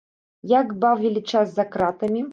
[0.51, 2.29] Як бавілі час за кратамі?